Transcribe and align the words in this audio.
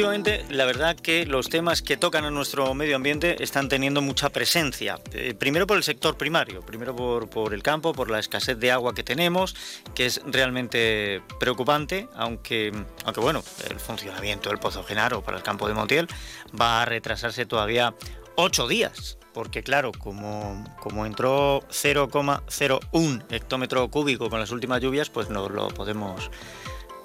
Últimamente, 0.00 0.46
la 0.48 0.64
verdad 0.64 0.96
que 0.96 1.26
los 1.26 1.50
temas 1.50 1.82
que 1.82 1.98
tocan 1.98 2.24
a 2.24 2.30
nuestro 2.30 2.72
medio 2.72 2.96
ambiente 2.96 3.44
están 3.44 3.68
teniendo 3.68 4.00
mucha 4.00 4.30
presencia. 4.30 4.98
Eh, 5.12 5.34
primero 5.38 5.66
por 5.66 5.76
el 5.76 5.82
sector 5.82 6.16
primario, 6.16 6.62
primero 6.62 6.96
por, 6.96 7.28
por, 7.28 7.52
el 7.52 7.62
campo, 7.62 7.92
por 7.92 8.08
la 8.08 8.18
escasez 8.18 8.58
de 8.58 8.70
agua 8.72 8.94
que 8.94 9.02
tenemos, 9.02 9.54
que 9.94 10.06
es 10.06 10.22
realmente 10.24 11.20
preocupante, 11.38 12.08
aunque, 12.14 12.72
aunque 13.04 13.20
bueno, 13.20 13.44
el 13.68 13.78
funcionamiento 13.78 14.48
del 14.48 14.58
Pozo 14.58 14.82
Genaro 14.84 15.22
para 15.22 15.36
el 15.36 15.42
campo 15.42 15.68
de 15.68 15.74
Montiel 15.74 16.08
va 16.58 16.80
a 16.80 16.86
retrasarse 16.86 17.44
todavía 17.44 17.94
ocho 18.36 18.68
días. 18.68 19.18
Porque 19.34 19.62
claro, 19.62 19.92
como, 19.92 20.64
como 20.80 21.04
entró 21.04 21.60
0,01 21.68 23.24
hectómetro 23.30 23.86
cúbico 23.88 24.30
con 24.30 24.40
las 24.40 24.50
últimas 24.50 24.80
lluvias, 24.80 25.10
pues 25.10 25.28
no 25.28 25.50
lo 25.50 25.68
podemos 25.68 26.30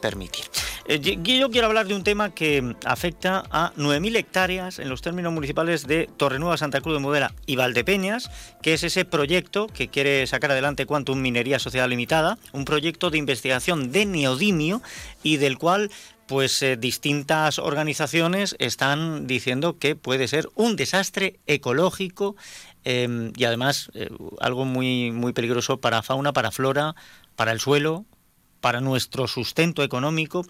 permitir. 0.05 0.45
Eh, 0.87 0.99
yo 0.99 1.49
quiero 1.49 1.65
hablar 1.65 1.87
de 1.87 1.95
un 1.95 2.03
tema 2.03 2.29
que 2.29 2.75
afecta 2.85 3.43
a 3.49 3.73
9.000 3.75 4.17
hectáreas 4.17 4.77
en 4.77 4.87
los 4.87 5.01
términos 5.01 5.33
municipales 5.33 5.87
de 5.87 6.07
Torrenueva, 6.15 6.57
Santa 6.57 6.79
Cruz 6.79 6.93
de 6.93 6.99
Mudela 6.99 7.33
y 7.47 7.55
Valdepeñas, 7.55 8.29
que 8.61 8.75
es 8.75 8.83
ese 8.83 9.03
proyecto 9.03 9.65
que 9.65 9.87
quiere 9.87 10.27
sacar 10.27 10.51
adelante 10.51 10.85
Quantum 10.85 11.19
Minería 11.19 11.57
Sociedad 11.57 11.89
Limitada, 11.89 12.37
un 12.51 12.65
proyecto 12.65 13.09
de 13.09 13.17
investigación 13.17 13.91
de 13.91 14.05
neodimio 14.05 14.83
y 15.23 15.37
del 15.37 15.57
cual 15.57 15.89
pues 16.27 16.61
eh, 16.61 16.77
distintas 16.77 17.57
organizaciones 17.57 18.55
están 18.59 19.25
diciendo 19.25 19.79
que 19.79 19.95
puede 19.95 20.27
ser 20.27 20.49
un 20.53 20.75
desastre 20.75 21.39
ecológico 21.47 22.35
em, 22.83 23.31
y 23.35 23.45
además 23.45 23.89
eh, 23.95 24.09
algo 24.39 24.65
muy, 24.65 25.11
muy 25.11 25.33
peligroso 25.33 25.77
para 25.77 26.03
fauna, 26.03 26.31
para 26.31 26.51
flora, 26.51 26.95
para 27.35 27.51
el 27.51 27.59
suelo, 27.59 28.05
para 28.65 28.81
nuestro 28.81 29.27
sustento 29.27 29.83
económico. 29.83 30.43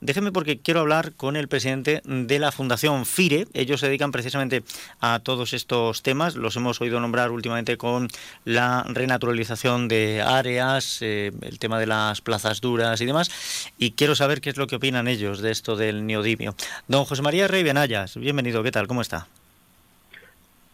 Déjeme 0.00 0.32
porque 0.32 0.58
quiero 0.58 0.80
hablar 0.80 1.12
con 1.12 1.36
el 1.36 1.46
presidente 1.46 2.02
de 2.04 2.38
la 2.40 2.50
Fundación 2.50 3.06
FIRE. 3.06 3.46
Ellos 3.54 3.78
se 3.78 3.86
dedican 3.86 4.10
precisamente 4.10 4.64
a 4.98 5.20
todos 5.20 5.52
estos 5.52 6.02
temas. 6.02 6.34
Los 6.34 6.56
hemos 6.56 6.80
oído 6.80 6.98
nombrar 6.98 7.30
últimamente 7.30 7.76
con 7.76 8.08
la 8.44 8.84
renaturalización 8.88 9.86
de 9.86 10.20
áreas, 10.20 10.98
eh, 11.00 11.30
el 11.42 11.60
tema 11.60 11.78
de 11.78 11.86
las 11.86 12.20
plazas 12.20 12.60
duras 12.60 13.00
y 13.02 13.06
demás. 13.06 13.30
Y 13.78 13.92
quiero 13.92 14.16
saber 14.16 14.40
qué 14.40 14.50
es 14.50 14.56
lo 14.56 14.66
que 14.66 14.74
opinan 14.74 15.06
ellos 15.06 15.40
de 15.40 15.52
esto 15.52 15.76
del 15.76 16.04
neodimio. 16.04 16.56
Don 16.88 17.04
José 17.04 17.22
María 17.22 17.46
Rey 17.46 17.62
Benayas, 17.62 18.16
bienvenido. 18.16 18.64
¿Qué 18.64 18.72
tal? 18.72 18.88
¿Cómo 18.88 19.00
está? 19.00 19.28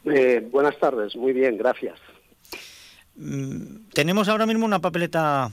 Eh, 0.07 0.49
buenas 0.51 0.79
tardes. 0.79 1.15
Muy 1.15 1.35
bien, 1.35 1.59
gracias. 1.59 1.99
Mm, 3.17 3.91
tenemos 3.93 4.31
ahora 4.31 4.47
mismo 4.47 4.65
una 4.65 4.79
papeleta 4.79 5.51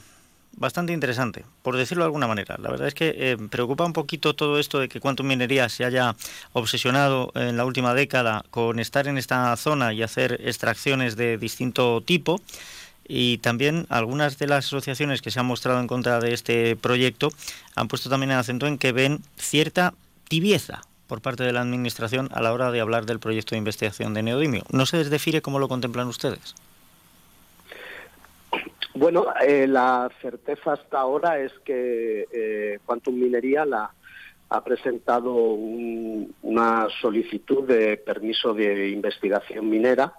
bastante 0.55 0.93
interesante, 0.93 1.45
por 1.61 1.75
decirlo 1.75 2.03
de 2.03 2.07
alguna 2.07 2.27
manera. 2.27 2.55
La 2.59 2.69
verdad 2.69 2.87
es 2.87 2.93
que 2.93 3.13
eh, 3.15 3.37
preocupa 3.49 3.85
un 3.85 3.93
poquito 3.93 4.33
todo 4.33 4.59
esto 4.59 4.79
de 4.79 4.89
que 4.89 4.99
Quantum 4.99 5.27
Minería 5.27 5.69
se 5.69 5.85
haya 5.85 6.15
obsesionado 6.53 7.31
en 7.35 7.57
la 7.57 7.65
última 7.65 7.93
década 7.93 8.45
con 8.51 8.79
estar 8.79 9.07
en 9.07 9.17
esta 9.17 9.55
zona 9.57 9.93
y 9.93 10.03
hacer 10.03 10.39
extracciones 10.43 11.15
de 11.15 11.37
distinto 11.37 12.01
tipo. 12.01 12.39
Y 13.05 13.39
también 13.39 13.85
algunas 13.89 14.37
de 14.37 14.47
las 14.47 14.65
asociaciones 14.65 15.21
que 15.21 15.29
se 15.29 15.39
han 15.39 15.45
mostrado 15.45 15.79
en 15.79 15.87
contra 15.87 16.19
de 16.19 16.33
este 16.33 16.75
proyecto 16.77 17.29
han 17.75 17.89
puesto 17.89 18.09
también 18.09 18.31
el 18.31 18.37
acento 18.37 18.65
en 18.65 18.77
que 18.77 18.93
ven 18.93 19.21
cierta 19.37 19.93
tibieza 20.29 20.81
por 21.07 21.21
parte 21.21 21.43
de 21.43 21.51
la 21.51 21.61
Administración 21.61 22.29
a 22.31 22.41
la 22.41 22.53
hora 22.53 22.71
de 22.71 22.79
hablar 22.79 23.05
del 23.05 23.19
proyecto 23.19 23.55
de 23.55 23.59
investigación 23.59 24.13
de 24.13 24.23
neodimio. 24.23 24.63
¿No 24.71 24.85
se 24.85 24.97
desdefine 24.97 25.41
cómo 25.41 25.59
lo 25.59 25.67
contemplan 25.67 26.07
ustedes? 26.07 26.55
Bueno, 28.95 29.25
eh, 29.41 29.67
la 29.67 30.09
certeza 30.21 30.73
hasta 30.73 30.99
ahora 30.99 31.39
es 31.39 31.51
que 31.65 32.27
eh, 32.31 32.79
Quantum 32.85 33.15
Minería 33.15 33.65
la, 33.65 33.91
ha 34.49 34.63
presentado 34.63 35.33
una 35.33 36.87
solicitud 37.01 37.67
de 37.67 37.97
permiso 37.97 38.53
de 38.53 38.89
investigación 38.89 39.69
minera 39.69 40.13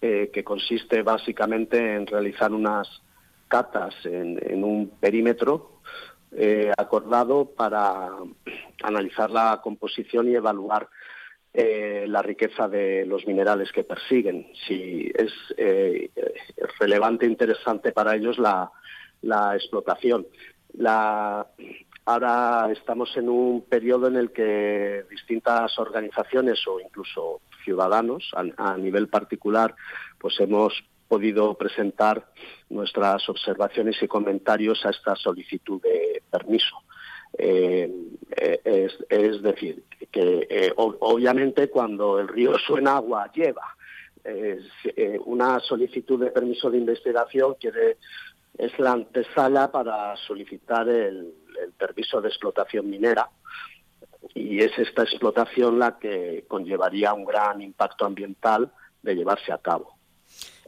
eh, 0.00 0.30
que 0.32 0.44
consiste 0.44 1.02
básicamente 1.02 1.94
en 1.94 2.06
realizar 2.06 2.52
unas 2.52 2.88
catas 3.48 3.94
en 4.04 4.64
un 4.64 4.88
perímetro 5.00 5.72
eh, 6.34 6.72
acordado 6.78 7.44
para 7.44 8.08
analizar 8.82 9.30
la 9.30 9.60
composición 9.62 10.28
y 10.28 10.34
evaluar 10.34 10.88
eh, 11.52 12.06
la 12.08 12.22
riqueza 12.22 12.68
de 12.68 13.04
los 13.04 13.26
minerales 13.26 13.70
que 13.70 13.84
persiguen. 13.84 14.46
Si 14.66 15.12
es 15.14 15.30
relevante 16.78 17.26
e 17.26 17.28
interesante 17.28 17.92
para 17.92 18.14
ellos 18.14 18.38
la, 18.38 18.70
explotación. 19.54 20.26
ahora 22.04 22.68
estamos 22.72 23.16
en 23.16 23.28
un 23.28 23.62
periodo 23.62 24.08
en 24.08 24.16
el 24.16 24.32
que 24.32 25.04
distintas 25.08 25.78
organizaciones 25.78 26.66
o 26.66 26.80
incluso 26.80 27.40
ciudadanos 27.64 28.32
a, 28.56 28.76
nivel 28.76 29.08
particular 29.08 29.74
pues 30.18 30.40
hemos 30.40 30.82
podido 31.06 31.54
presentar 31.54 32.26
nuestras 32.70 33.28
observaciones 33.28 34.02
y 34.02 34.08
comentarios 34.08 34.84
a 34.84 34.90
esta 34.90 35.14
solicitud 35.14 35.80
de 35.82 36.22
permiso. 36.30 36.76
Eh, 37.36 37.90
eh, 38.36 38.88
es, 39.08 39.42
decir, 39.42 39.84
que 40.10 40.46
eh, 40.48 40.72
obviamente 40.76 41.68
cuando 41.68 42.18
el 42.18 42.28
río 42.28 42.58
suena 42.58 42.96
agua 42.96 43.30
lleva. 43.32 43.76
Una 45.26 45.60
solicitud 45.60 46.20
de 46.20 46.30
permiso 46.30 46.70
de 46.70 46.78
investigación 46.78 47.54
quiere, 47.60 47.98
es 48.56 48.78
la 48.78 48.92
antesala 48.92 49.70
para 49.70 50.16
solicitar 50.16 50.88
el, 50.88 51.34
permiso 51.78 52.20
de 52.20 52.28
explotación 52.28 52.88
minera 52.88 53.28
y 54.34 54.60
es 54.60 54.76
esta 54.78 55.02
explotación 55.02 55.78
la 55.78 55.98
que 55.98 56.44
conllevaría 56.48 57.12
un 57.12 57.24
gran 57.24 57.60
impacto 57.60 58.04
ambiental 58.04 58.72
de 59.02 59.14
llevarse 59.14 59.52
a 59.52 59.58
cabo. 59.58 59.96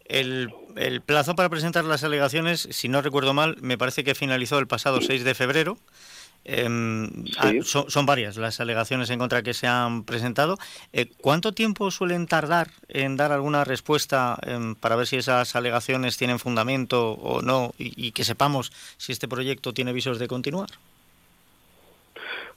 El, 0.04 0.52
el, 0.76 1.00
plazo 1.00 1.34
para 1.34 1.48
presentar 1.48 1.84
las 1.84 2.04
alegaciones, 2.04 2.68
si 2.70 2.88
no 2.88 3.00
recuerdo 3.00 3.32
mal, 3.32 3.56
me 3.60 3.78
parece 3.78 4.04
que 4.04 4.14
finalizó 4.14 4.58
el 4.58 4.66
pasado 4.66 5.00
6 5.00 5.24
de 5.24 5.34
febrero. 5.34 5.78
Em, 6.44 7.24
ah, 7.38 7.52
son, 7.62 8.04
varias 8.04 8.36
las 8.36 8.60
alegaciones 8.60 9.08
en 9.08 9.18
contra 9.18 9.42
que 9.42 9.54
se 9.54 9.66
han 9.66 10.04
presentado. 10.04 10.58
Eh, 10.92 11.06
¿Cuánto 11.20 11.52
tiempo 11.52 11.90
suelen 11.90 12.26
tardar 12.26 12.68
en 12.88 13.16
dar 13.16 13.32
alguna 13.32 13.64
respuesta 13.64 14.38
em, 14.42 14.74
para 14.74 14.96
ver 14.96 15.06
si 15.06 15.16
esas 15.16 15.56
alegaciones 15.56 16.18
tienen 16.18 16.38
fundamento 16.38 17.12
o 17.12 17.40
no 17.40 17.72
y, 17.78 18.12
que 18.12 18.24
sepamos 18.24 18.72
si 18.98 19.12
este 19.12 19.26
proyecto 19.26 19.72
tiene 19.72 19.94
visos 19.94 20.18
de 20.18 20.28
continuar? 20.28 20.68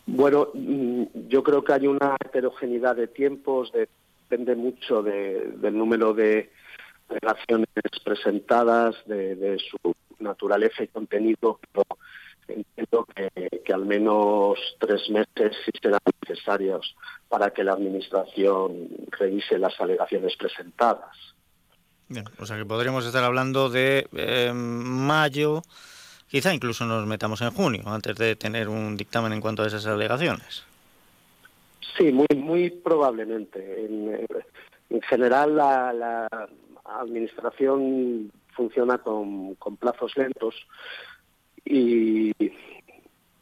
Bueno, 0.05 0.49
mm, 0.53 1.03
yo 1.29 1.41
creo 1.43 1.63
que 1.63 1.73
hay 1.73 1.87
una 1.87 2.17
heterogeneidad 2.23 2.95
de 2.97 3.07
tiempos, 3.07 3.71
depende 3.71 4.55
mucho 4.55 5.01
del 5.01 5.77
número 5.77 6.13
de 6.13 6.49
alegaciones 7.07 7.69
presentadas, 8.03 8.95
de, 9.05 9.57
su 9.59 9.95
naturaleza 10.19 10.83
y 10.83 10.87
contenido, 10.87 11.59
entiendo 12.47 13.05
que, 13.15 13.73
al 13.73 13.85
menos 13.85 14.57
tres 14.79 15.09
meses 15.09 15.55
sí 15.65 15.71
serán 15.81 15.99
necesarios 16.27 16.95
para 17.27 17.51
que 17.51 17.63
la 17.63 17.73
Administración 17.73 18.87
revise 19.11 19.57
las 19.59 19.79
alegaciones 19.79 20.35
presentadas. 20.37 21.15
Bien, 22.07 22.25
o 22.39 22.45
sea 22.45 22.57
que 22.57 22.65
podríamos 22.65 23.05
estar 23.05 23.23
hablando 23.23 23.69
de 23.69 24.07
eh, 24.13 24.51
mayo, 24.53 25.61
quizá 26.29 26.53
incluso 26.53 26.85
nos 26.85 27.05
metamos 27.05 27.41
en 27.41 27.51
junio, 27.51 27.83
antes 27.87 28.15
de 28.15 28.35
tener 28.35 28.69
un 28.69 28.95
dictamen 28.95 29.33
en 29.33 29.41
cuanto 29.41 29.63
a 29.63 29.67
esas 29.67 29.85
alegaciones. 29.85 30.63
Sí, 31.97 32.11
muy, 32.11 32.27
muy 32.35 32.69
probablemente. 32.69 33.85
En, 34.89 35.01
general, 35.01 35.55
la, 35.55 36.27
Administración 36.85 38.31
funciona 38.55 38.97
con 38.99 39.57
plazos 39.77 40.15
lentos 40.15 40.55
y, 41.69 42.31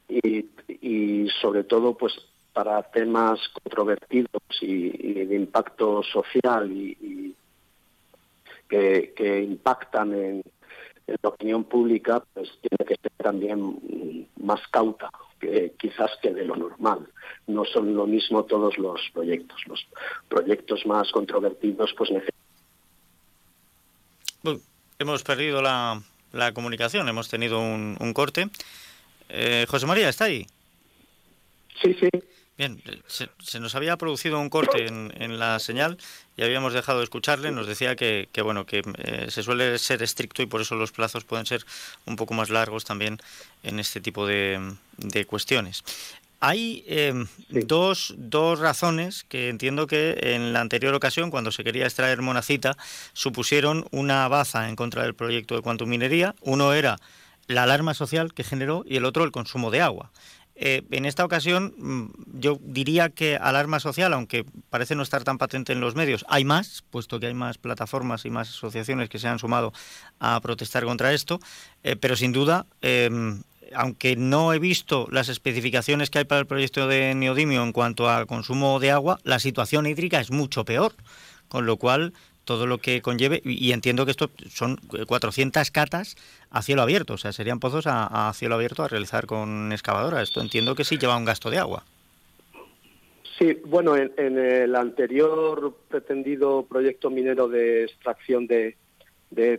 y, 0.07 1.29
sobre 1.41 1.63
todo 1.63 1.95
pues 1.95 2.13
para 2.53 2.81
temas 2.83 3.39
controvertidos 3.49 4.41
y, 4.61 4.89
de 5.25 5.35
impacto 5.35 6.01
social 6.03 6.71
y, 6.71 7.35
que, 8.67 9.43
impactan 9.47 10.13
en, 10.13 10.43
la 11.21 11.29
opinión 11.29 11.65
pública, 11.65 12.23
pues 12.33 12.49
tiene 12.61 12.83
que 12.87 12.95
ser 12.95 13.11
también 13.17 14.27
más 14.37 14.59
cauta 14.69 15.11
que 15.39 15.73
quizás 15.77 16.09
que 16.19 16.33
de 16.33 16.45
lo 16.45 16.55
normal. 16.55 17.07
No 17.45 17.63
son 17.63 17.93
lo 17.95 18.07
mismo 18.07 18.43
todos 18.45 18.77
los 18.79 18.99
proyectos. 19.13 19.61
Los 19.67 19.85
proyectos 20.27 20.83
más 20.87 21.11
controvertidos 21.11 21.93
pues 21.95 22.09
necesitan... 22.09 22.41
hemos 24.97 25.23
perdido 25.23 25.61
la, 25.61 26.01
la 26.35 26.53
comunicación. 26.53 27.07
Hemos 27.09 27.29
tenido 27.29 27.59
un, 27.59 28.13
corte. 28.13 28.49
Eh, 29.29 29.65
José 29.67 29.85
María, 29.85 30.09
¿está 30.09 30.25
ahí? 30.25 30.45
Sí, 31.81 31.95
sí. 31.99 32.09
Bien, 32.57 32.81
se, 33.07 33.59
nos 33.59 33.75
había 33.75 33.97
producido 33.97 34.39
un 34.39 34.49
corte 34.49 34.85
en, 34.85 35.39
la 35.39 35.59
señal 35.59 35.97
y 36.37 36.43
habíamos 36.43 36.73
dejado 36.73 36.99
de 36.99 37.03
escucharle. 37.03 37.51
Nos 37.51 37.67
decía 37.67 37.95
que, 37.95 38.29
bueno, 38.43 38.65
que 38.65 38.81
eh, 38.97 39.27
se 39.29 39.43
suele 39.43 39.77
ser 39.77 40.01
estricto 40.03 40.41
y 40.41 40.45
por 40.45 40.61
eso 40.61 40.75
los 40.75 40.91
plazos 40.91 41.25
pueden 41.25 41.45
ser 41.45 41.65
un 42.05 42.15
poco 42.15 42.33
más 42.33 42.49
largos 42.49 42.85
también 42.85 43.19
en 43.63 43.79
este 43.79 43.99
tipo 43.99 44.25
de, 44.25 44.75
de 44.97 45.25
cuestiones. 45.25 45.83
Hay 46.39 46.83
em, 46.87 47.27
dos, 47.49 48.13
dos, 48.17 48.59
razones 48.59 49.23
que 49.23 49.49
entiendo 49.49 49.87
que 49.87 50.17
en 50.21 50.53
la 50.53 50.61
anterior 50.61 50.93
ocasión, 50.93 51.31
cuando 51.31 51.51
se 51.51 51.63
quería 51.63 51.85
extraer 51.85 52.21
monacita, 52.21 52.77
supusieron 53.13 53.85
una 53.91 54.27
baza 54.27 54.69
en 54.69 54.75
contra 54.75 55.03
del 55.03 55.15
proyecto 55.15 55.55
de 55.55 55.61
Quantum 55.61 55.89
Minería. 55.89 56.35
Uno 56.41 56.73
era 56.73 56.97
la 57.47 57.63
alarma 57.63 57.93
social 57.93 58.33
que 58.33 58.43
generó 58.43 58.83
y 58.85 58.97
el 58.97 59.05
otro 59.05 59.23
el 59.23 59.31
consumo 59.31 59.71
de 59.71 59.81
agua. 59.81 60.11
Eh, 60.57 60.83
en 60.91 61.05
esta 61.05 61.25
ocasión, 61.25 61.73
mm, 61.77 62.39
yo 62.39 62.57
diría 62.61 63.09
que 63.09 63.35
alarma 63.35 63.81
social, 63.81 64.13
aunque 64.13 64.45
parece 64.69 64.95
no 64.95 65.03
estar 65.03 65.25
tan 65.25 65.37
patente 65.37 65.73
en 65.73 65.81
los 65.81 65.95
medios, 65.95 66.25
hay 66.29 66.45
más, 66.45 66.85
puesto 66.89 67.19
que 67.19 67.27
hay 67.27 67.33
más 67.33 67.57
plataformas 67.57 68.25
y 68.25 68.29
más 68.29 68.49
asociaciones 68.49 69.09
que 69.09 69.19
se 69.19 69.27
han 69.27 69.37
sumado 69.37 69.73
a 70.19 70.39
protestar 70.39 70.85
contra 70.85 71.11
esto, 71.11 71.41
eh, 71.83 71.97
pero 71.97 72.15
sin 72.15 72.31
duda, 72.31 72.65
em, 72.81 73.43
aunque 73.73 74.15
no 74.15 74.53
he 74.53 74.59
visto 74.59 75.07
las 75.11 75.29
especificaciones 75.29 76.09
que 76.09 76.19
hay 76.19 76.25
para 76.25 76.41
el 76.41 76.47
proyecto 76.47 76.87
de 76.87 77.15
Neodimio 77.15 77.63
en 77.63 77.71
cuanto 77.71 78.09
al 78.09 78.27
consumo 78.27 78.79
de 78.79 78.91
agua, 78.91 79.19
la 79.23 79.39
situación 79.39 79.85
hídrica 79.85 80.19
es 80.19 80.31
mucho 80.31 80.65
peor, 80.65 80.93
con 81.47 81.65
lo 81.65 81.77
cual 81.77 82.13
todo 82.45 82.67
lo 82.67 82.77
que 82.77 83.01
conlleve, 83.01 83.41
y 83.43 83.71
entiendo 83.71 84.05
que 84.05 84.11
esto 84.11 84.29
son 84.49 84.77
400 85.07 85.71
catas 85.71 86.15
a 86.51 86.61
cielo 86.61 86.83
abierto, 86.83 87.15
o 87.15 87.17
sea, 87.17 87.33
serían 87.33 87.59
pozos 87.59 87.85
a, 87.87 88.31
cielo 88.35 88.55
abierto 88.55 88.83
a 88.83 88.87
realizar 88.87 89.25
con 89.25 89.71
excavadora. 89.71 90.21
Esto 90.21 90.41
entiendo 90.41 90.75
que 90.75 90.85
sí 90.85 90.97
lleva 90.97 91.17
un 91.17 91.25
gasto 91.25 91.49
de 91.49 91.57
agua. 91.57 91.83
Sí, 93.37 93.57
bueno, 93.65 93.97
en, 93.97 94.37
el 94.37 94.75
anterior 94.75 95.75
pretendido 95.89 96.65
proyecto 96.65 97.09
minero 97.09 97.49
de 97.49 97.83
extracción 97.83 98.47
de, 98.47 98.77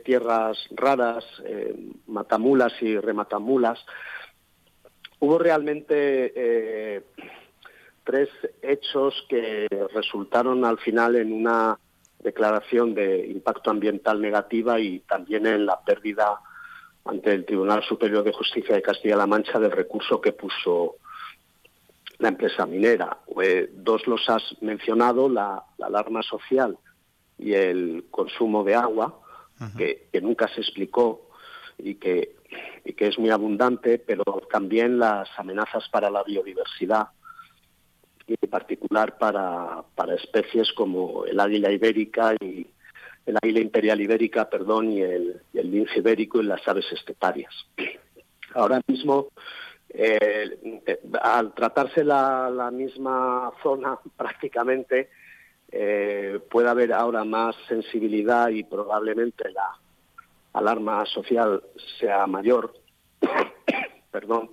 tierras 0.04 0.58
raras, 0.70 1.24
eh, 1.44 1.74
matamulas 2.06 2.72
y 2.80 2.98
rematamulas, 2.98 3.78
hubo 5.18 5.38
realmente 5.38 6.32
eh, 6.34 7.02
tres 8.04 8.28
hechos 8.62 9.26
que 9.28 9.66
resultaron 9.92 10.64
al 10.64 10.78
final 10.78 11.16
en 11.16 11.32
una 11.32 11.78
declaración 12.20 12.94
de 12.94 13.26
impacto 13.26 13.70
ambiental 13.70 14.20
negativa 14.20 14.80
y 14.80 15.00
también 15.00 15.46
en 15.46 15.66
la 15.66 15.80
pérdida 15.80 16.40
ante 17.04 17.32
el 17.32 17.44
Tribunal 17.44 17.82
Superior 17.84 18.24
de 18.24 18.32
Justicia 18.32 18.74
de 18.74 18.82
Castilla-La 18.82 19.26
Mancha 19.26 19.58
del 19.58 19.70
recurso 19.70 20.20
que 20.20 20.32
puso 20.32 20.96
la 22.18 22.28
empresa 22.28 22.66
minera. 22.66 23.18
Eh, 23.42 23.70
dos 23.72 24.06
los 24.06 24.28
has 24.28 24.42
mencionado, 24.60 25.28
la, 25.28 25.62
alarma 25.80 26.22
social 26.22 26.78
y 27.38 27.52
el 27.52 28.06
consumo 28.10 28.64
de 28.64 28.74
agua, 28.74 29.20
que, 29.76 30.08
nunca 30.20 30.48
se 30.48 30.60
explicó 30.60 31.28
y 31.78 31.96
que, 31.96 32.36
y 32.84 32.92
que 32.92 33.08
es 33.08 33.18
muy 33.18 33.30
abundante, 33.30 33.98
pero 33.98 34.24
también 34.50 34.98
las 34.98 35.28
amenazas 35.38 35.88
para 35.88 36.10
la 36.10 36.22
biodiversidad 36.22 37.08
y 38.26 38.34
en 38.40 38.50
particular 38.50 39.18
para, 39.18 39.84
especies 40.14 40.72
como 40.72 41.24
el 41.26 41.38
águila 41.38 41.70
ibérica 41.70 42.34
y 42.40 42.66
el 43.24 43.36
águila 43.42 43.60
imperial 43.60 44.00
ibérica, 44.00 44.48
perdón, 44.48 44.90
y 44.90 45.02
el, 45.02 45.40
el 45.52 45.70
lince 45.70 45.98
ibérico 45.98 46.40
y 46.40 46.46
las 46.46 46.66
aves 46.66 46.86
esteparias. 46.92 47.52
Ahora 48.54 48.80
mismo, 48.86 49.28
eh, 49.88 50.82
al 51.22 51.52
tratarse 51.54 52.04
la, 52.04 52.50
la, 52.50 52.70
misma 52.70 53.52
zona 53.62 53.98
prácticamente, 54.16 55.10
eh, 55.72 56.40
puede 56.50 56.68
haber 56.68 56.92
ahora 56.92 57.24
más 57.24 57.56
sensibilidad 57.68 58.48
y 58.48 58.64
probablemente 58.64 59.50
la 59.50 59.78
alarma 60.52 61.04
social 61.06 61.62
sea 61.98 62.26
mayor. 62.26 62.72
perdón 64.10 64.50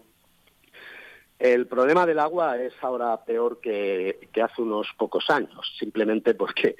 el 1.44 1.68
problema 1.68 2.06
del 2.06 2.19
agua 2.19 2.57
es 2.57 2.74
ahora 2.81 3.18
peor 3.25 3.60
que, 3.60 4.18
hace 4.42 4.62
unos 4.62 4.88
pocos 4.98 5.30
años, 5.30 5.75
simplemente 5.77 6.36
porque 6.36 6.77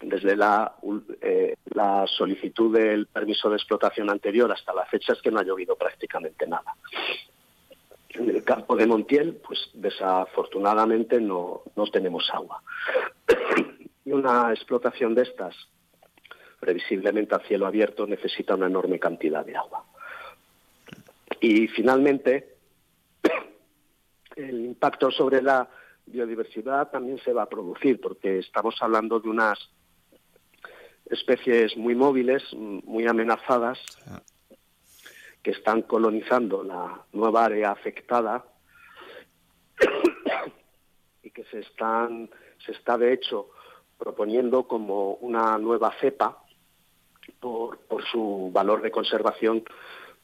desde 0.00 0.36
la, 0.36 0.74
eh, 1.20 1.56
la, 1.66 2.06
solicitud 2.06 2.74
del 2.74 3.08
permiso 3.08 3.50
de 3.50 3.56
explotación 3.56 4.08
anterior 4.08 4.50
hasta 4.50 4.72
la 4.72 4.86
fecha 4.86 5.12
es 5.12 5.20
que 5.20 5.30
no 5.30 5.38
ha 5.38 5.44
llovido 5.44 5.76
prácticamente 5.76 6.46
nada. 6.46 6.74
En 8.14 8.28
el 8.28 8.44
campo 8.44 8.76
de 8.76 8.86
Montiel, 8.86 9.40
pues 9.46 9.70
desafortunadamente 9.74 11.20
no, 11.20 11.62
no 11.76 11.86
tenemos 11.86 12.28
agua. 12.32 12.62
y 14.04 14.12
una 14.12 14.50
explotación 14.52 15.14
de 15.14 15.22
estas, 15.22 15.56
previsiblemente 16.60 17.34
a 17.34 17.40
cielo 17.40 17.66
abierto, 17.66 18.06
necesita 18.06 18.54
una 18.54 18.66
enorme 18.66 18.98
cantidad 18.98 19.44
de 19.44 19.56
agua. 19.56 19.84
Y 21.40 21.68
finalmente, 21.68 22.56
el 24.36 24.64
impacto 24.66 25.10
sobre 25.10 25.40
la 25.40 25.68
biodiversidad 26.06 26.90
también 26.90 27.18
se 27.18 27.32
va 27.32 27.44
a 27.44 27.48
producir, 27.48 28.00
porque 28.00 28.38
estamos 28.38 28.76
hablando 28.80 29.20
de 29.20 29.28
unas 29.28 29.58
especies 31.06 31.76
muy 31.76 31.94
móviles, 31.94 32.42
muy 32.54 33.06
amenazadas, 33.06 33.78
que 35.42 35.50
están 35.50 35.82
colonizando 35.82 36.62
la 36.62 37.04
nueva 37.12 37.46
área 37.46 37.72
afectada 37.72 38.44
y 41.22 41.30
que 41.30 41.44
se 41.44 41.60
están 41.60 42.30
se 42.64 42.72
está 42.72 42.96
de 42.96 43.12
hecho 43.12 43.50
proponiendo 43.98 44.66
como 44.66 45.14
una 45.14 45.58
nueva 45.58 45.92
cepa 46.00 46.42
por, 47.40 47.78
por 47.80 48.04
su 48.04 48.50
valor 48.52 48.82
de 48.82 48.90
conservación 48.90 49.64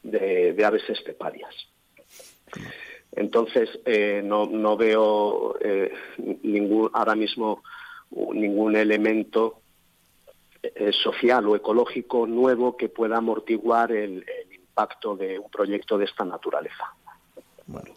de, 0.03 0.55
aves 0.65 0.89
esteparias. 0.89 1.53
Entonces, 3.11 3.69
eh, 3.85 4.21
no, 4.23 4.45
no, 4.45 4.77
veo 4.77 5.57
eh, 5.59 5.91
ningún, 6.43 6.89
ahora 6.93 7.15
mismo 7.15 7.63
ningún 8.11 8.75
elemento 8.75 9.61
eh, 10.61 10.91
social 10.91 11.47
o 11.47 11.55
ecológico 11.55 12.27
nuevo 12.27 12.75
que 12.77 12.89
pueda 12.89 13.17
amortiguar 13.17 13.91
el, 13.91 14.25
impacto 14.79 15.15
de 15.15 15.39
un 15.39 15.49
proyecto 15.49 15.97
de 15.97 16.05
esta 16.05 16.23
naturaleza. 16.23 16.93
Bueno, 17.67 17.93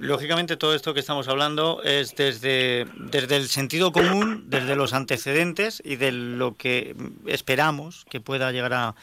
lógicamente 0.00 0.58
todo 0.58 0.74
esto 0.74 0.92
que 0.92 1.00
estamos 1.00 1.26
hablando 1.28 1.82
es 1.84 2.14
desde, 2.16 2.86
desde 2.96 3.36
el 3.36 3.48
sentido 3.48 3.92
común, 3.92 4.44
desde 4.48 4.76
los 4.76 4.92
antecedentes 4.92 5.80
y 5.84 5.96
de 5.96 6.12
lo 6.12 6.56
que 6.56 6.94
esperamos 7.26 8.04
que 8.10 8.20
pueda 8.20 8.52
llegar 8.52 8.74
a, 8.74 8.94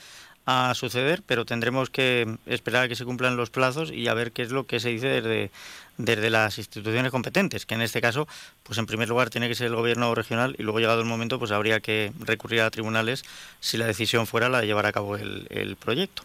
a 0.45 0.73
suceder, 0.75 1.23
pero 1.25 1.45
tendremos 1.45 1.89
que 1.89 2.37
esperar 2.45 2.83
a 2.83 2.87
que 2.87 2.95
se 2.95 3.05
cumplan 3.05 3.37
los 3.37 3.49
plazos 3.49 3.91
y 3.91 4.07
a 4.07 4.13
ver 4.13 4.31
qué 4.31 4.43
es 4.43 4.51
lo 4.51 4.65
que 4.65 4.79
se 4.79 4.89
dice 4.89 5.07
desde, 5.07 5.51
desde 5.97 6.29
las 6.29 6.57
instituciones 6.57 7.11
competentes, 7.11 7.65
que 7.65 7.75
en 7.75 7.81
este 7.81 8.01
caso, 8.01 8.27
pues 8.63 8.77
en 8.79 8.85
primer 8.85 9.07
lugar 9.09 9.29
tiene 9.29 9.47
que 9.47 9.55
ser 9.55 9.67
el 9.67 9.75
gobierno 9.75 10.13
regional 10.15 10.55
y 10.57 10.63
luego 10.63 10.79
llegado 10.79 10.99
el 10.99 11.07
momento, 11.07 11.37
pues 11.37 11.51
habría 11.51 11.79
que 11.79 12.11
recurrir 12.19 12.61
a 12.61 12.71
tribunales 12.71 13.23
si 13.59 13.77
la 13.77 13.85
decisión 13.85 14.25
fuera 14.25 14.49
la 14.49 14.61
de 14.61 14.67
llevar 14.67 14.85
a 14.85 14.91
cabo 14.91 15.15
el, 15.15 15.77
proyecto. 15.79 16.23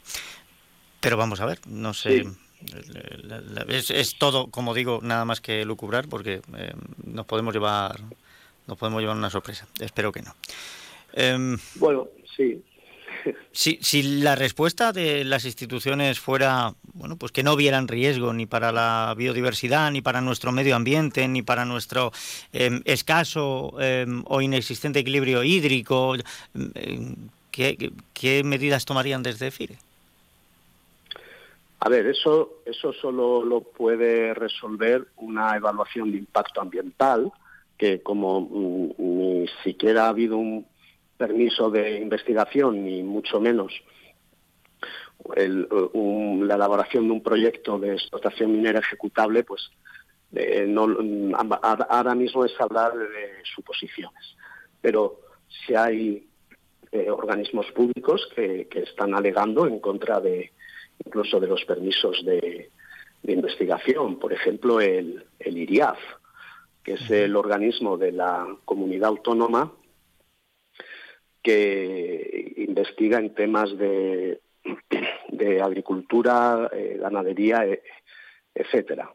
Pero 1.00 1.16
vamos 1.16 1.40
a 1.40 1.46
ver, 1.46 1.60
no 1.66 1.94
sé. 1.94 2.26
Es, 3.68 4.16
todo, 4.18 4.48
como 4.50 4.74
digo, 4.74 5.00
nada 5.02 5.24
más 5.24 5.40
que 5.40 5.64
lucubrar 5.64 6.08
porque 6.08 6.40
eh, 6.56 6.72
nos 7.04 7.26
podemos 7.26 7.52
llevar 7.54 8.00
nos 8.66 8.78
podemos 8.78 9.00
llevar 9.00 9.16
una 9.16 9.30
sorpresa. 9.30 9.66
Espero 9.78 10.12
que 10.12 10.22
no. 10.22 10.34
Em, 11.12 11.56
bueno, 11.76 12.08
sí, 12.36 12.62
si, 13.52 13.78
si 13.80 14.02
la 14.20 14.34
respuesta 14.34 14.92
de 14.92 15.24
las 15.24 15.44
instituciones 15.44 16.18
fuera, 16.18 16.74
bueno, 16.94 17.16
pues 17.16 17.32
que 17.32 17.42
no 17.42 17.56
vieran 17.56 17.88
riesgo 17.88 18.32
ni 18.32 18.46
para 18.46 18.72
la 18.72 19.14
biodiversidad, 19.16 19.90
ni 19.90 20.02
para 20.02 20.20
nuestro 20.20 20.52
medio 20.52 20.76
ambiente, 20.76 21.26
ni 21.28 21.42
para 21.42 21.64
nuestro 21.64 22.12
em, 22.52 22.82
escaso 22.84 23.74
em, 23.80 24.22
o 24.26 24.40
inexistente 24.40 25.00
equilibrio 25.00 25.42
hídrico, 25.42 26.16
em, 26.54 27.16
¿qué, 27.50 28.42
medidas 28.44 28.84
tomarían 28.84 29.22
desde 29.22 29.50
FIRE? 29.50 29.78
A 31.78 31.88
ver, 31.88 32.06
eso, 32.06 32.62
eso 32.64 32.92
solo 32.92 33.44
lo 33.44 33.60
puede 33.60 34.34
resolver 34.34 35.08
una 35.16 35.56
evaluación 35.56 36.10
de 36.10 36.18
impacto 36.18 36.60
ambiental, 36.60 37.30
que 37.76 38.02
como 38.02 38.40
mm, 38.40 38.92
ni 38.98 39.48
siquiera 39.62 40.06
ha 40.06 40.08
habido 40.08 40.38
un 40.38 40.66
permiso 41.16 41.70
de 41.70 42.00
investigación, 42.00 42.84
ni 42.84 43.02
mucho 43.02 43.40
menos 43.40 43.72
la 45.34 46.54
elaboración 46.54 47.06
de 47.06 47.12
un 47.12 47.22
proyecto 47.22 47.78
de 47.78 47.94
explotación 47.94 48.52
minera 48.52 48.78
ejecutable, 48.78 49.42
pues 49.44 49.70
eh, 50.34 50.66
no, 50.68 50.86
ahora 51.62 52.14
mismo 52.14 52.44
es 52.44 52.52
hablar 52.60 52.96
de 52.96 53.42
suposiciones. 53.54 54.36
Pero 54.80 55.20
si 55.48 55.74
hay 55.74 56.28
eh, 56.92 57.10
organismos 57.10 57.66
públicos 57.72 58.28
que, 58.34 58.68
están 58.72 59.14
alegando 59.14 59.66
en 59.66 59.80
contra 59.80 60.20
de 60.20 60.52
incluso 61.04 61.40
de 61.40 61.46
los 61.46 61.64
permisos 61.64 62.24
de, 62.24 62.70
investigación, 63.22 64.20
por 64.20 64.32
ejemplo 64.32 64.80
el, 64.80 65.24
el 65.40 65.58
IRIAF, 65.58 65.98
que 66.84 66.92
es 66.92 67.10
el 67.10 67.34
organismo 67.34 67.96
de 67.96 68.12
la 68.12 68.46
comunidad 68.64 69.08
autónoma 69.08 69.72
que 71.42 72.54
investiga 72.56 73.18
en 73.18 73.34
temas 73.34 73.76
de, 73.76 74.40
de 75.28 75.62
agricultura, 75.62 76.68
eh, 76.72 76.98
ganadería, 77.00 77.66
e, 77.66 77.82
etcétera. 78.54 79.14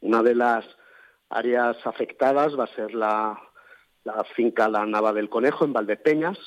Una 0.00 0.22
de 0.22 0.34
las 0.34 0.64
áreas 1.28 1.76
afectadas 1.86 2.58
va 2.58 2.64
a 2.64 2.74
ser 2.74 2.94
la, 2.94 3.40
finca 4.34 4.68
La 4.68 4.84
Nava 4.84 5.12
del 5.12 5.28
Conejo 5.28 5.64
en 5.64 5.72
Valdepeñas, 5.72 6.38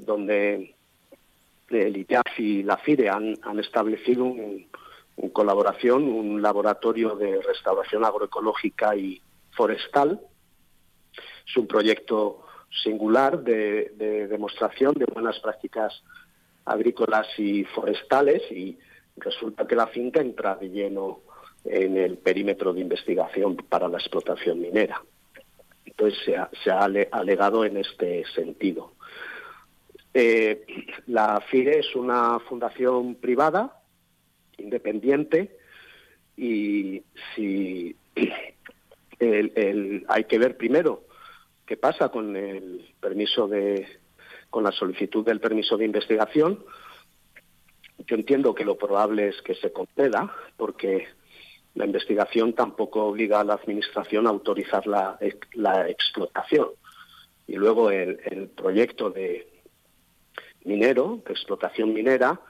donde 0.00 0.74
el 1.70 1.96
ITAF 1.96 2.38
y 2.38 2.62
la 2.62 2.76
FIRE 2.78 3.10
han, 3.10 3.36
establecido 3.58 4.24
un, 4.24 4.66
colaboración, 5.32 6.04
un 6.04 6.40
laboratorio 6.40 7.16
de 7.16 7.40
restauración 7.42 8.04
agroecológica 8.04 8.96
y 8.96 9.20
forestal. 9.50 10.20
Es 11.46 11.56
un 11.56 11.66
proyecto 11.66 12.44
singular 12.82 13.42
de, 13.42 14.26
demostración 14.28 14.94
de 14.94 15.06
buenas 15.06 15.38
prácticas 15.40 16.02
agrícolas 16.64 17.26
y 17.38 17.64
forestales 17.64 18.42
y 18.50 18.78
resulta 19.16 19.66
que 19.66 19.74
la 19.74 19.86
finca 19.86 20.20
entra 20.20 20.54
de 20.54 20.68
lleno 20.68 21.20
en 21.64 21.96
el 21.96 22.18
perímetro 22.18 22.72
de 22.72 22.80
investigación 22.80 23.56
para 23.56 23.88
la 23.88 23.98
explotación 23.98 24.60
minera. 24.60 25.02
Entonces 25.84 26.18
se 26.62 26.70
ha, 26.70 26.84
alegado 26.84 27.64
en 27.64 27.78
este 27.78 28.24
sentido. 28.34 28.92
Eh, 30.14 30.64
la 31.06 31.40
FIRE 31.40 31.80
es 31.80 31.94
una 31.94 32.38
fundación 32.40 33.16
privada, 33.16 33.80
independiente, 34.56 35.56
y 36.36 37.02
si 37.34 37.94
hay 40.08 40.24
que 40.24 40.38
ver 40.38 40.56
primero 40.56 41.04
qué 41.66 41.76
pasa 41.76 42.08
con 42.08 42.34
el 42.36 42.94
permiso 43.00 43.46
de, 43.46 43.86
con 44.50 44.64
la 44.64 44.72
solicitud 44.72 45.24
del 45.24 45.40
permiso 45.40 45.76
de 45.76 45.84
investigación. 45.84 46.64
Yo 48.06 48.16
entiendo 48.16 48.54
que 48.54 48.64
lo 48.64 48.78
probable 48.78 49.28
es 49.28 49.42
que 49.42 49.54
se 49.54 49.72
conceda, 49.72 50.32
porque 50.56 51.06
la 51.74 51.84
investigación 51.84 52.54
tampoco 52.54 53.04
obliga 53.04 53.40
a 53.40 53.44
la 53.44 53.54
Administración 53.54 54.26
a 54.26 54.30
autorizar 54.30 54.86
la, 54.86 55.18
explotación. 55.88 56.68
Y 57.46 57.56
luego 57.56 57.90
el, 57.90 58.50
proyecto 58.56 59.10
de 59.10 59.57
minero, 60.68 61.22
de 61.26 61.32
explotación 61.32 61.92
minera, 61.92 62.40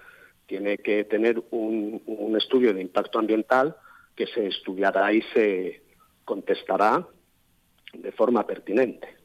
tiene 0.46 0.78
que 0.78 1.04
tener 1.04 1.42
un, 1.50 2.34
estudio 2.36 2.74
de 2.74 2.80
impacto 2.80 3.18
ambiental 3.18 3.76
que 4.16 4.26
se 4.26 4.46
estudiará 4.46 5.12
y 5.12 5.22
se 5.34 5.82
contestará 6.24 7.06
de 7.92 8.12
forma 8.12 8.46
pertinente. 8.46 9.16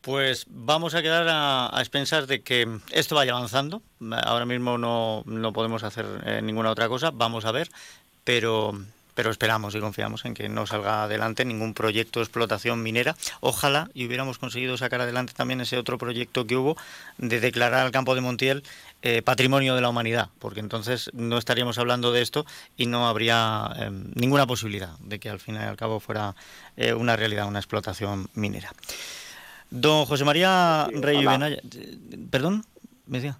Pues 0.00 0.44
vamos 0.48 0.94
a 0.94 1.02
quedar 1.02 1.26
a, 1.28 1.70
expensas 1.78 2.26
de 2.26 2.42
que 2.42 2.66
esto 2.92 3.14
vaya 3.14 3.32
avanzando. 3.32 3.82
Ahora 4.24 4.44
mismo 4.44 4.76
no, 4.76 5.22
no 5.24 5.52
podemos 5.52 5.82
hacer 5.82 6.04
eh, 6.26 6.42
ninguna 6.42 6.70
otra 6.70 6.88
cosa, 6.88 7.10
vamos 7.10 7.46
a 7.46 7.52
ver, 7.52 7.68
pero, 8.22 8.72
pero 9.14 9.30
esperamos 9.30 9.74
y 9.74 9.80
confiamos 9.80 10.24
en 10.24 10.34
que 10.34 10.48
no 10.48 10.66
salga 10.66 11.04
adelante 11.04 11.44
ningún 11.44 11.74
proyecto 11.74 12.20
de 12.20 12.24
explotación 12.24 12.82
minera. 12.82 13.16
Ojalá 13.40 13.90
y 13.94 14.06
hubiéramos 14.06 14.38
conseguido 14.38 14.76
sacar 14.76 15.00
adelante 15.00 15.32
también 15.34 15.60
ese 15.60 15.78
otro 15.78 15.98
proyecto 15.98 16.46
que 16.46 16.56
hubo 16.56 16.76
de 17.18 17.40
declarar 17.40 17.84
al 17.86 17.92
campo 17.92 18.14
de 18.14 18.20
Montiel 18.20 18.64
eh, 19.02 19.22
patrimonio 19.22 19.74
de 19.74 19.80
la 19.80 19.88
humanidad, 19.88 20.30
porque 20.38 20.60
entonces 20.60 21.10
no 21.12 21.38
estaríamos 21.38 21.78
hablando 21.78 22.12
de 22.12 22.22
esto 22.22 22.46
y 22.76 22.86
no 22.86 23.06
habría 23.06 23.70
eh, 23.76 23.90
ninguna 24.14 24.46
posibilidad 24.46 24.98
de 24.98 25.18
que 25.18 25.28
al 25.28 25.40
fin 25.40 25.56
y 25.56 25.58
al 25.58 25.76
cabo 25.76 26.00
fuera 26.00 26.34
eh, 26.76 26.94
una 26.94 27.16
realidad, 27.16 27.46
una 27.46 27.58
explotación 27.58 28.28
minera. 28.34 28.72
Don 29.70 30.06
José 30.06 30.24
María 30.24 30.88
Rey 30.92 31.24
Benaya, 31.24 31.58
perdón, 32.30 32.64
me 33.06 33.18
decía 33.18 33.38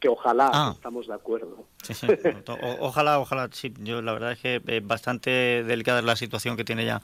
que 0.00 0.08
ojalá 0.08 0.50
ah. 0.52 0.72
estamos 0.74 1.06
de 1.06 1.14
acuerdo. 1.14 1.64
ojalá, 2.80 3.20
ojalá, 3.20 3.48
sí. 3.52 3.72
Yo 3.78 4.02
la 4.02 4.12
verdad 4.12 4.32
es 4.32 4.40
que 4.40 4.80
bastante 4.80 5.62
delicada 5.64 6.00
es 6.00 6.04
la 6.04 6.16
situación 6.16 6.56
que 6.56 6.64
tiene 6.64 6.84
ya 6.84 7.02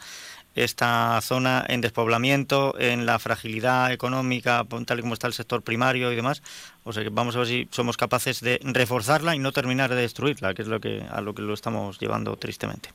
esta 0.54 1.20
zona 1.20 1.64
en 1.68 1.80
despoblamiento, 1.80 2.74
en 2.78 3.06
la 3.06 3.18
fragilidad 3.18 3.92
económica, 3.92 4.64
tal 4.84 4.98
y 4.98 5.02
como 5.02 5.14
está 5.14 5.28
el 5.28 5.32
sector 5.32 5.62
primario 5.62 6.12
y 6.12 6.16
demás. 6.16 6.42
O 6.82 6.92
sea 6.92 7.04
que 7.04 7.10
vamos 7.10 7.36
a 7.36 7.40
ver 7.40 7.48
si 7.48 7.68
somos 7.70 7.96
capaces 7.96 8.40
de 8.40 8.60
reforzarla 8.62 9.36
y 9.36 9.38
no 9.38 9.52
terminar 9.52 9.90
de 9.90 10.00
destruirla, 10.00 10.54
que 10.54 10.62
es 10.62 10.68
lo 10.68 10.80
que 10.80 11.04
a 11.08 11.20
lo 11.20 11.34
que 11.34 11.42
lo 11.42 11.54
estamos 11.54 12.00
llevando 12.00 12.36
tristemente. 12.36 12.90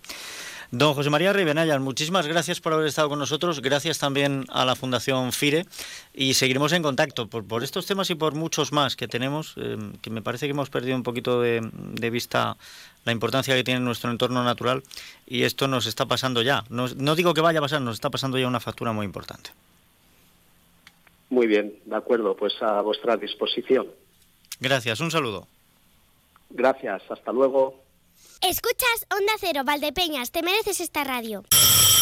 Don 0.71 0.93
José 0.93 1.09
María 1.09 1.33
Ribenayas, 1.33 1.79
muchísimas 1.79 2.27
gracias 2.27 2.59
por 2.59 2.73
haber 2.73 2.87
estado 2.87 3.09
con 3.09 3.19
nosotros. 3.19 3.61
Gracias 3.61 3.99
también 3.99 4.45
a 4.49 4.65
la 4.65 4.75
Fundación 4.75 5.31
FIRE 5.31 5.65
y 6.13 6.33
seguiremos 6.33 6.73
en 6.73 6.83
contacto 6.83 7.27
por, 7.27 7.63
estos 7.63 7.85
temas 7.85 8.09
y 8.09 8.15
por 8.15 8.33
muchos 8.35 8.71
más 8.71 8.95
que 8.95 9.07
tenemos, 9.07 9.53
eh, 9.57 9.77
que 10.01 10.09
me 10.09 10.21
parece 10.21 10.47
que 10.47 10.51
hemos 10.51 10.69
perdido 10.69 10.95
un 10.95 11.03
poquito 11.03 11.41
de, 11.41 11.61
vista 12.09 12.57
la 13.03 13.11
importancia 13.11 13.55
que 13.55 13.63
tiene 13.63 13.79
nuestro 13.79 14.11
entorno 14.11 14.43
natural 14.43 14.83
y 15.27 15.43
esto 15.43 15.67
nos 15.67 15.85
está 15.85 16.05
pasando 16.05 16.41
ya. 16.41 16.63
no 16.69 17.15
digo 17.15 17.33
que 17.33 17.41
vaya 17.41 17.59
a 17.59 17.61
pasar, 17.61 17.81
nos 17.81 17.95
está 17.95 18.09
pasando 18.09 18.37
ya 18.37 18.47
una 18.47 18.59
factura 18.59 18.91
muy 18.91 19.05
importante. 19.05 19.51
Muy 21.29 21.47
bien, 21.47 21.75
de 21.85 21.95
acuerdo, 21.95 22.35
pues 22.35 22.53
a 22.61 22.81
vuestra 22.81 23.17
disposición. 23.17 23.87
Gracias, 24.59 24.99
un 24.99 25.11
saludo. 25.11 25.47
Gracias, 26.49 27.01
hasta 27.09 27.31
luego. 27.31 27.84
Escuchas 28.41 29.07
Onda 29.09 29.33
Cero, 29.39 29.63
Valdepeñas, 29.65 30.31
te 30.31 30.43
mereces 30.43 30.79
esta 30.79 31.03
radio. 31.03 31.43